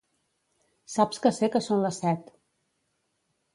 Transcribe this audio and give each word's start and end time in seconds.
Saps 0.93 1.21
que 1.27 1.33
sé 1.41 1.51
que 1.57 1.63
són 1.67 1.85
les 1.85 2.01
set. 2.07 2.35